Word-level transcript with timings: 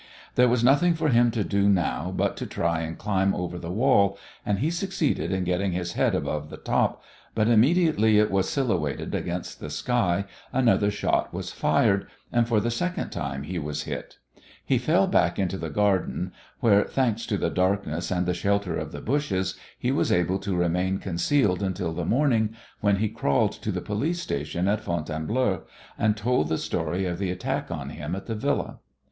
There 0.33 0.47
was 0.47 0.63
nothing 0.63 0.95
for 0.95 1.09
him 1.09 1.29
to 1.29 1.43
do 1.43 1.69
now 1.69 2.11
but 2.17 2.35
to 2.37 2.47
try 2.47 2.79
and 2.81 2.97
climb 2.97 3.35
over 3.35 3.59
the 3.59 3.69
wall, 3.71 4.17
and 4.43 4.57
he 4.57 4.71
succeeded 4.71 5.31
in 5.31 5.43
getting 5.43 5.73
his 5.73 5.93
head 5.93 6.15
above 6.15 6.49
the 6.49 6.57
top, 6.57 7.03
but 7.35 7.47
immediately 7.47 8.17
it 8.17 8.31
was 8.31 8.49
silhouetted 8.49 9.13
against 9.13 9.59
the 9.59 9.69
sky 9.69 10.25
another 10.51 10.89
shot 10.89 11.31
was 11.31 11.51
fired, 11.51 12.07
and 12.31 12.47
for 12.47 12.59
the 12.59 12.71
second 12.71 13.11
time 13.11 13.43
he 13.43 13.59
was 13.59 13.83
hit. 13.83 14.17
He 14.65 14.79
fell 14.79 15.05
back 15.05 15.37
into 15.37 15.59
the 15.59 15.69
garden, 15.69 16.33
where, 16.61 16.83
thanks 16.85 17.27
to 17.27 17.37
the 17.37 17.51
darkness 17.51 18.09
and 18.09 18.25
the 18.25 18.33
shelter 18.33 18.75
of 18.75 18.91
the 18.91 19.01
bushes, 19.01 19.53
he 19.77 19.91
was 19.91 20.11
able 20.11 20.39
to 20.39 20.57
remain 20.57 20.97
concealed 20.97 21.61
until 21.61 21.93
the 21.93 22.05
morning, 22.05 22.55
when 22.79 22.95
he 22.95 23.07
crawled 23.07 23.51
to 23.51 23.71
the 23.71 23.81
police 23.81 24.19
station 24.19 24.67
at 24.67 24.81
Fontainebleau, 24.81 25.61
and 25.95 26.17
told 26.17 26.49
the 26.49 26.57
story 26.57 27.05
of 27.05 27.19
the 27.19 27.29
attack 27.29 27.69
on 27.69 27.91
him 27.91 28.15
at 28.15 28.25
the 28.25 28.33
Villa. 28.33 28.79